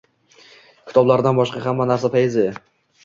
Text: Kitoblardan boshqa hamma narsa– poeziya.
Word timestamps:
Kitoblardan 0.87 1.37
boshqa 1.41 1.61
hamma 1.69 1.87
narsa– 1.93 2.11
poeziya. 2.17 2.55